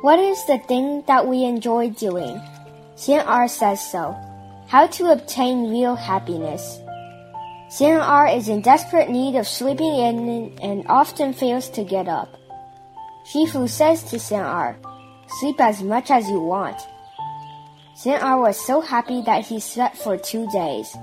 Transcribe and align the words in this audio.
What 0.00 0.20
is 0.20 0.44
the 0.46 0.58
thing 0.58 1.02
that 1.08 1.26
we 1.26 1.42
enjoy 1.42 1.90
doing? 1.90 2.40
Xian 2.94 3.50
says 3.50 3.80
so. 3.90 4.14
How 4.68 4.86
to 4.86 5.10
obtain 5.10 5.70
real 5.70 5.96
happiness. 5.96 6.78
Xian 7.68 8.36
is 8.36 8.48
in 8.48 8.62
desperate 8.62 9.10
need 9.10 9.34
of 9.34 9.48
sleeping 9.48 9.92
in 9.92 10.56
and 10.62 10.86
often 10.86 11.32
fails 11.32 11.68
to 11.70 11.82
get 11.82 12.06
up. 12.06 12.28
Shifu 13.26 13.68
says 13.68 14.04
to 14.04 14.16
Xian 14.18 14.76
sleep 15.40 15.60
as 15.60 15.82
much 15.82 16.12
as 16.12 16.28
you 16.28 16.40
want. 16.40 16.78
Xian 17.96 18.40
was 18.40 18.56
so 18.56 18.80
happy 18.80 19.20
that 19.22 19.44
he 19.44 19.58
slept 19.58 19.96
for 19.96 20.16
two 20.16 20.46
days. 20.52 20.96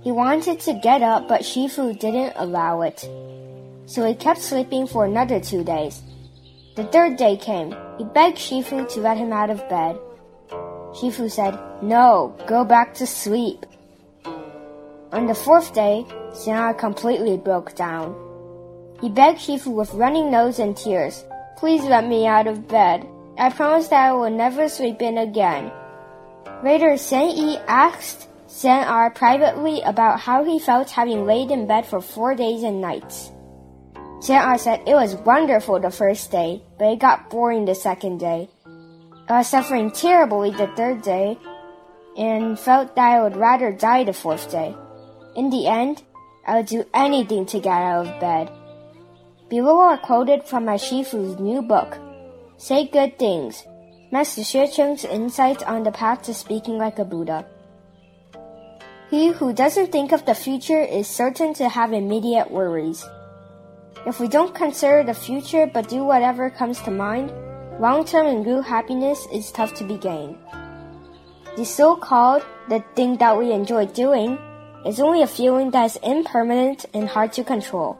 He 0.00 0.10
wanted 0.10 0.58
to 0.60 0.80
get 0.82 1.02
up, 1.02 1.28
but 1.28 1.42
Shifu 1.42 1.98
didn't 2.00 2.32
allow 2.36 2.80
it. 2.80 3.06
So 3.84 4.06
he 4.06 4.14
kept 4.14 4.40
sleeping 4.40 4.86
for 4.86 5.04
another 5.04 5.38
two 5.38 5.62
days. 5.64 6.00
The 6.74 6.84
third 6.84 7.18
day 7.18 7.36
came. 7.36 7.76
He 7.98 8.04
begged 8.04 8.38
Shifu 8.38 8.88
to 8.88 9.00
let 9.00 9.18
him 9.18 9.30
out 9.30 9.50
of 9.50 9.68
bed. 9.68 9.98
Shifu 10.96 11.30
said, 11.30 11.58
No, 11.82 12.34
go 12.46 12.64
back 12.64 12.94
to 12.94 13.06
sleep. 13.06 13.66
On 15.12 15.26
the 15.26 15.34
fourth 15.34 15.74
day, 15.74 16.06
Xian'er 16.32 16.78
completely 16.78 17.36
broke 17.36 17.74
down. 17.74 18.16
He 19.02 19.10
begged 19.10 19.40
Shifu 19.40 19.70
with 19.74 19.92
running 19.92 20.30
nose 20.30 20.58
and 20.58 20.74
tears, 20.74 21.24
Please 21.58 21.84
let 21.84 22.06
me 22.08 22.26
out 22.26 22.46
of 22.46 22.68
bed. 22.68 23.06
I 23.36 23.50
promise 23.50 23.88
that 23.88 24.08
I 24.08 24.12
will 24.14 24.30
never 24.30 24.66
sleep 24.70 25.02
in 25.02 25.18
again. 25.18 25.70
Later, 26.64 26.96
Xian 26.96 27.36
Yi 27.36 27.58
asked 27.68 28.28
Xian'er 28.48 29.14
privately 29.14 29.82
about 29.82 30.20
how 30.20 30.42
he 30.42 30.58
felt 30.58 30.88
having 30.88 31.26
laid 31.26 31.50
in 31.50 31.66
bed 31.66 31.84
for 31.84 32.00
four 32.00 32.34
days 32.34 32.62
and 32.62 32.80
nights. 32.80 33.30
Xian'er 34.22 34.56
said 34.56 34.82
it 34.86 34.94
was 34.94 35.16
wonderful 35.16 35.80
the 35.80 35.90
first 35.90 36.30
day, 36.30 36.62
but 36.78 36.92
it 36.92 37.00
got 37.00 37.28
boring 37.28 37.64
the 37.64 37.74
second 37.74 38.18
day. 38.18 38.48
I 39.28 39.38
was 39.38 39.48
suffering 39.48 39.90
terribly 39.90 40.50
the 40.50 40.68
third 40.76 41.02
day 41.02 41.36
and 42.16 42.56
felt 42.56 42.94
that 42.94 43.18
I 43.18 43.22
would 43.22 43.34
rather 43.34 43.72
die 43.72 44.04
the 44.04 44.12
fourth 44.12 44.48
day. 44.48 44.76
In 45.34 45.50
the 45.50 45.66
end, 45.66 46.04
I 46.46 46.56
would 46.56 46.66
do 46.66 46.84
anything 46.94 47.46
to 47.46 47.58
get 47.58 47.74
out 47.74 48.06
of 48.06 48.20
bed. 48.20 48.48
Below 49.48 49.78
are 49.80 49.98
quoted 49.98 50.44
from 50.44 50.66
my 50.66 50.76
Shifu's 50.76 51.40
new 51.40 51.60
book, 51.60 51.98
Say 52.58 52.86
Good 52.86 53.18
Things, 53.18 53.64
Master 54.12 54.42
Xue 54.42 54.72
Cheng's 54.72 55.04
insights 55.04 55.64
on 55.64 55.82
the 55.82 55.90
path 55.90 56.22
to 56.22 56.34
speaking 56.34 56.78
like 56.78 57.00
a 57.00 57.04
Buddha. 57.04 57.44
He 59.10 59.32
who 59.32 59.52
doesn't 59.52 59.90
think 59.90 60.12
of 60.12 60.24
the 60.26 60.34
future 60.34 60.80
is 60.80 61.08
certain 61.08 61.54
to 61.54 61.68
have 61.68 61.92
immediate 61.92 62.52
worries. 62.52 63.04
If 64.06 64.18
we 64.18 64.28
don't 64.28 64.54
consider 64.54 65.04
the 65.04 65.14
future 65.14 65.70
but 65.72 65.88
do 65.88 66.04
whatever 66.04 66.50
comes 66.50 66.80
to 66.82 66.90
mind, 66.90 67.32
long-term 67.80 68.26
and 68.26 68.46
real 68.46 68.62
happiness 68.62 69.26
is 69.32 69.52
tough 69.52 69.74
to 69.74 69.84
be 69.84 69.96
gained. 69.96 70.36
The 71.56 71.64
so-called 71.64 72.44
the 72.68 72.82
thing 72.96 73.18
that 73.18 73.38
we 73.38 73.52
enjoy 73.52 73.86
doing 73.86 74.38
is 74.86 75.00
only 75.00 75.22
a 75.22 75.26
feeling 75.26 75.70
that 75.70 75.84
is 75.84 75.96
impermanent 76.02 76.86
and 76.94 77.08
hard 77.08 77.32
to 77.34 77.44
control. 77.44 77.98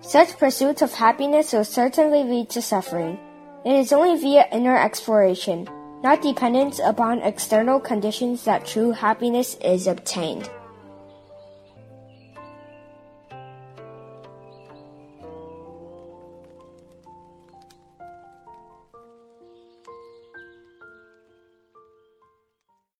Such 0.00 0.38
pursuit 0.38 0.82
of 0.82 0.92
happiness 0.92 1.52
will 1.52 1.64
certainly 1.64 2.22
lead 2.22 2.48
to 2.50 2.62
suffering. 2.62 3.18
It 3.64 3.74
is 3.74 3.92
only 3.92 4.20
via 4.20 4.46
inner 4.52 4.76
exploration, 4.76 5.68
not 6.02 6.22
dependence 6.22 6.78
upon 6.78 7.22
external 7.22 7.80
conditions 7.80 8.44
that 8.44 8.66
true 8.66 8.92
happiness 8.92 9.56
is 9.56 9.86
obtained. 9.86 10.48